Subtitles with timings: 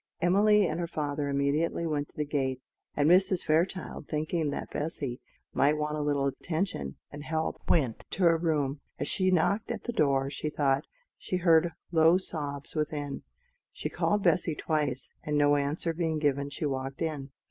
[0.19, 2.59] Emily and her father immediately went to the gate;
[2.95, 3.43] and Mrs.
[3.45, 5.21] Fairchild, thinking that Bessy
[5.53, 8.81] might want a little attention and help, went to her room.
[8.97, 10.85] As she knocked at the door she thought
[11.19, 13.21] she heard low sobs within;
[13.71, 17.29] she called Bessy twice, and no answer being given she walked in.